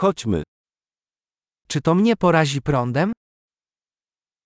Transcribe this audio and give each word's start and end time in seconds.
Chodźmy. 0.00 0.42
Czy 1.68 1.80
to 1.80 1.94
mnie 1.94 2.16
porazi 2.16 2.62
prądem? 2.62 3.12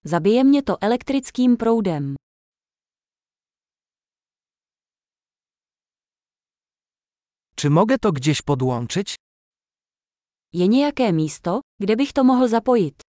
Zabije 0.05 0.45
mě 0.45 0.63
to 0.63 0.81
elektrickým 0.81 1.57
proudem. 1.57 2.17
Czy 7.57 7.71
mogę 7.71 7.99
to 7.99 8.13
gdzieś 8.13 8.43
podłączyć? 8.43 9.17
Je 10.53 10.69
nějaké 10.69 11.13
místo, 11.13 11.61
kde 11.81 11.97
bych 11.97 12.13
to 12.13 12.25
mohl 12.25 12.49
zapojit? 12.49 13.03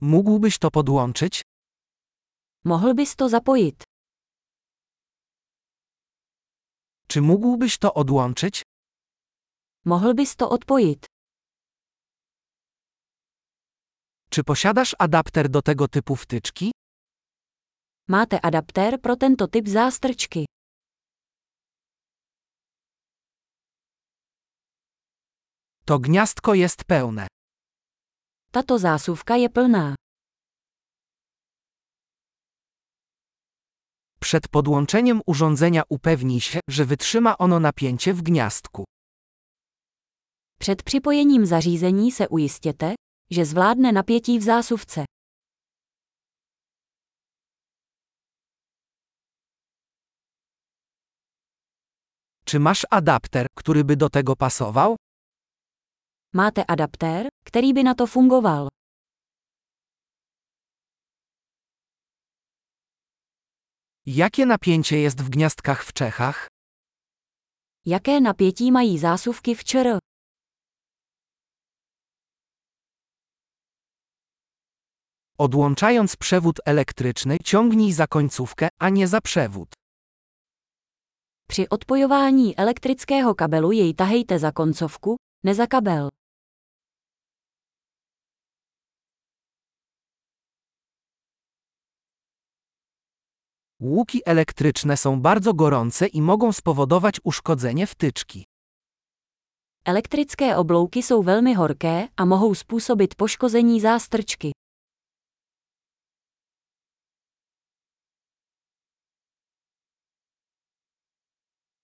Mógłbyś 0.00 0.58
to 0.58 0.70
podłączyć? 0.70 1.42
Mohl 2.64 2.94
bys 2.94 3.16
to 3.16 3.28
zapojit? 3.28 3.95
Czy 7.16 7.22
mógłbyś 7.22 7.78
to 7.78 7.94
odłączyć? 7.94 8.62
Mohl 9.84 10.14
bys 10.14 10.36
to 10.36 10.50
odpojit? 10.50 11.06
Czy 14.30 14.44
posiadasz 14.44 14.96
adapter 14.98 15.48
do 15.48 15.62
tego 15.62 15.88
typu 15.88 16.16
wtyczki? 16.16 16.72
Máte 18.08 18.40
adaptér 18.40 19.00
pro 19.00 19.16
tento 19.16 19.48
typ 19.48 19.68
zástrčky. 19.68 20.44
To 25.84 25.98
gniazdko 25.98 26.54
jest 26.54 26.84
pełne. 26.84 27.26
Tato 28.52 28.78
zásuvka 28.78 29.36
je 29.36 29.48
plná. 29.48 29.94
Przed 34.26 34.48
podłączeniem 34.48 35.20
urządzenia 35.26 35.82
upewnij 35.88 36.40
się, 36.40 36.60
że 36.70 36.84
wytrzyma 36.84 37.38
ono 37.38 37.60
napięcie 37.60 38.14
w 38.14 38.22
gniazdku. 38.22 38.84
Před 40.58 40.82
připojením 40.82 41.46
zařízení 41.46 42.12
se 42.12 42.28
ujistěte, 42.28 42.94
že 43.30 43.44
zvládne 43.44 43.92
napětí 43.92 44.38
v 44.38 44.42
zásuvce. 44.42 45.04
Czy 52.44 52.58
masz 52.58 52.86
adapter, 52.90 53.46
który 53.56 53.84
by 53.84 53.96
do 53.96 54.08
tego 54.08 54.36
pasował? 54.36 54.96
Máte 56.34 56.64
adaptér, 56.64 57.26
který 57.44 57.72
by 57.72 57.82
na 57.82 57.94
to 57.94 58.06
fungoval. 58.06 58.68
Jakie 64.08 64.46
napięcie 64.46 64.98
jest 64.98 65.22
w 65.22 65.28
gniazdkach 65.28 65.84
w 65.84 65.92
Czechach? 65.92 66.48
Jaké 67.86 68.20
napětí 68.20 68.72
mají 68.72 68.98
zásuvky 68.98 69.54
v 69.54 69.64
ČR? 69.64 69.98
Odłączając 75.38 76.16
przewód 76.16 76.60
elektryczny, 76.64 77.38
ciągnij 77.44 77.92
za 77.92 78.06
końcówkę, 78.06 78.68
a 78.80 78.88
nie 78.88 79.08
za 79.08 79.20
przewód. 79.20 79.68
Při 81.48 81.68
odpojování 81.68 82.56
elektrického 82.56 83.34
kabelu 83.34 83.72
jej 83.72 83.94
tahejte 83.94 84.38
za 84.38 84.52
koncovku, 84.52 85.16
ne 85.44 85.54
za 85.54 85.66
kabel. 85.66 86.08
Łuki 93.80 94.20
elektryczne 94.26 94.96
są 94.96 95.20
bardzo 95.20 95.54
gorące 95.54 96.06
i 96.06 96.22
mogą 96.22 96.52
spowodować 96.52 97.20
uszkodzenie 97.24 97.86
wtyczki. 97.86 98.46
Elektrické 99.84 100.56
oblouky 100.56 101.02
jsou 101.02 101.22
velmi 101.22 101.54
horké 101.54 102.08
a 102.16 102.26
mohou 102.26 102.54
způsobit 102.54 103.14
poškození 103.14 103.80
zástrčky. 103.80 104.52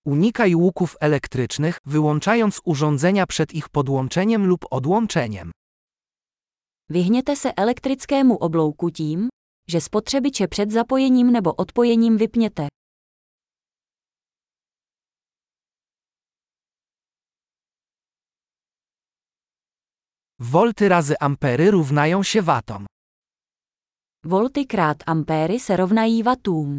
Unikaj 0.05 0.55
łuków 0.55 0.97
elektrycznych, 1.01 1.79
wyłączając 1.87 2.61
urządzenia 2.65 3.27
przed 3.27 3.55
ich 3.55 3.69
podłączeniem 3.69 4.47
lub 4.47 4.67
odłączeniem. 4.71 5.53
Vyhněte 6.91 7.37
se 7.37 7.51
elektrickému 7.51 8.37
oblouku 8.41 8.91
tím, 8.91 9.29
že 9.69 9.81
spotřebiče 9.81 10.49
před 10.49 10.71
zapojením 10.71 11.33
nebo 11.33 11.55
odpojením 11.55 12.17
vypněte. 12.17 12.67
Volty 20.39 20.89
razy 20.89 21.15
ampery 21.21 21.71
równają 21.71 22.23
się 22.23 22.43
watom. 22.43 22.87
Volty 24.25 24.67
krát 24.67 24.97
ampéry 25.07 25.61
se 25.61 25.77
rovnají 25.77 26.23
vatům. 26.23 26.79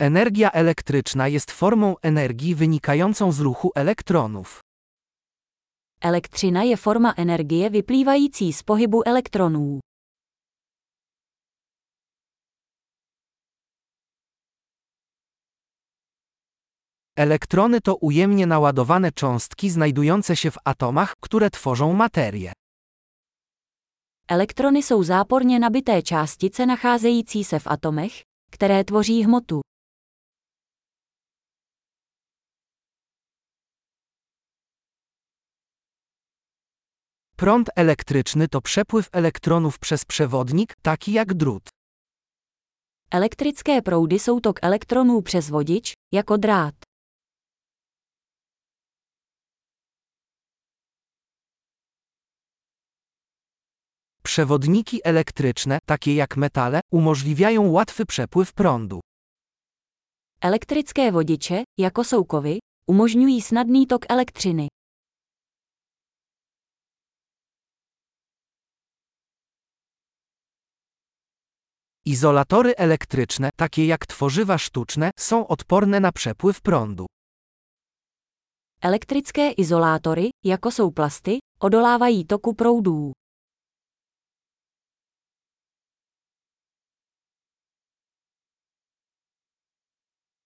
Energia 0.00 0.50
elektryczna 0.50 1.28
jest 1.28 1.50
formą 1.50 1.94
energii 2.02 2.54
wynikającą 2.54 3.32
z 3.32 3.40
ruchu 3.40 3.70
elektronów. 3.74 4.63
Elektřina 6.06 6.62
je 6.62 6.76
forma 6.76 7.14
energie 7.16 7.70
vyplývající 7.70 8.52
z 8.52 8.62
pohybu 8.62 9.08
elektronů. 9.08 9.80
Elektrony 17.18 17.80
to 17.80 17.96
ujemnie 17.96 18.46
naładowane 18.46 19.12
cząstki 19.12 19.70
znajdujące 19.70 20.36
się 20.36 20.50
w 20.50 20.58
atomach, 20.64 21.12
które 21.20 21.50
tworzą 21.50 21.92
materię. 21.92 22.52
Elektrony 24.28 24.82
jsou 24.82 25.02
záporně 25.02 25.58
nabité 25.58 26.02
částice 26.02 26.66
nacházející 26.66 27.44
se 27.44 27.58
v 27.58 27.66
atomech, 27.66 28.12
které 28.50 28.84
tvoří 28.84 29.24
hmotu. 29.24 29.60
Prąd 37.44 37.70
elektryczny 37.76 38.48
to 38.48 38.60
przepływ 38.60 39.08
elektronów 39.12 39.78
przez 39.78 40.04
przewodnik, 40.04 40.74
taki 40.82 41.12
jak 41.12 41.34
drut. 41.34 41.68
Elektrické 43.10 43.82
proudy 43.82 44.18
jsou 44.18 44.40
tok 44.40 44.58
elektronů 44.62 45.22
přes 45.22 45.50
vodič, 45.50 45.92
jako 46.12 46.38
drát. 46.38 46.74
Przewodniki 54.22 55.04
elektryczne, 55.04 55.78
takie 55.86 56.14
jak 56.14 56.36
metale, 56.36 56.80
umożliwiają 56.92 57.70
łatwy 57.70 58.06
przepływ 58.06 58.52
prądu. 58.52 59.00
Elektrické 60.40 61.12
vodiče, 61.12 61.62
jako 61.78 62.04
jsou 62.04 62.24
kovy, 62.24 62.58
umožňují 62.86 63.42
snadný 63.42 63.86
tok 63.86 64.06
elektřiny. 64.08 64.68
Izolatory 72.06 72.76
elektryczne, 72.76 73.50
takie 73.56 73.86
jak 73.86 74.06
tworzywa 74.06 74.58
sztuczne, 74.58 75.10
są 75.18 75.46
odporne 75.46 76.00
na 76.00 76.12
przepływ 76.12 76.60
prądu. 76.60 77.06
Elektrické 78.80 79.50
izolátory, 79.50 80.30
jako 80.44 80.70
jsou 80.70 80.90
plasty, 80.90 81.38
odolávají 81.60 82.26
toku 82.26 82.54
proudů. 82.54 83.12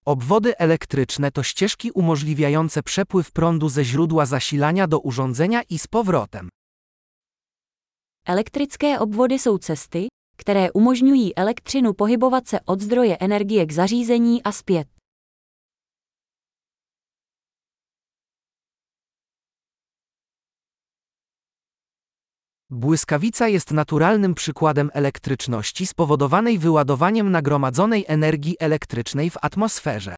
Obwody 0.05 0.59
elektryczne 0.59 1.31
to 1.31 1.43
ścieżki 1.43 1.91
umożliwiające 1.91 2.83
przepływ 2.83 3.33
prądu 3.33 3.69
ze 3.69 3.85
źródła 3.85 4.27
zasilania 4.27 4.87
do 4.87 4.99
urządzenia 4.99 5.63
i 5.63 5.79
z 5.79 5.87
powrotem. 5.87 6.49
Elektrické 8.27 8.99
obvody 8.99 9.39
jsou 9.39 9.59
cesty, 9.59 10.09
které 10.39 10.71
umožňují 10.73 11.37
elektřinu 11.37 11.93
pohybovat 11.93 12.49
se 12.49 12.61
od 12.65 12.81
zdroje 12.81 13.17
energie 13.21 13.67
k 13.67 13.73
zařízení 13.73 14.43
a 14.43 14.53
zpět. 14.53 14.89
Błyskawica 22.71 23.47
jest 23.47 23.71
naturalnym 23.71 24.35
przykładem 24.35 24.91
elektryczności 24.95 25.87
spowodowanej 25.87 26.59
wyładowaniem 26.59 27.31
nagromadzonej 27.31 28.05
energii 28.09 28.57
elektrycznej 28.61 29.31
w 29.31 29.37
atmosferze. 29.43 30.15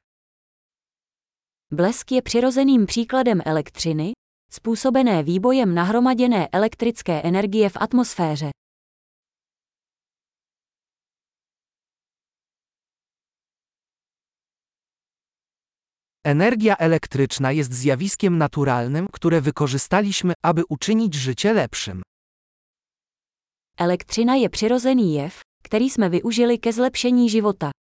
Blesk 1.73 2.11
je 2.11 2.23
přirozeným 2.23 2.87
příkladem 2.87 3.43
elektřiny, 3.45 4.13
způsobené 4.53 5.23
výbojem 5.23 5.75
nahromaděné 5.75 6.49
elektrické 6.53 7.23
energie 7.23 7.69
v 7.69 7.77
atmosféře. 7.77 8.51
Energia 16.25 16.77
elektryczna 16.77 17.53
jest 17.53 17.73
zjawiskiem 17.75 18.39
naturalnym, 18.39 19.07
które 19.13 19.41
wykorzystaliśmy, 19.41 20.35
aby 20.45 20.63
uczynić 20.69 21.15
życie 21.15 21.53
lepszym. 21.53 22.03
Elektřina 23.79 24.37
je 24.37 24.51
přirozený 24.51 25.15
jev, 25.15 25.41
který 25.63 25.91
jsme 25.91 26.11
využili 26.11 26.59
ke 26.59 26.73
zlepšení 26.73 27.31
života. 27.31 27.71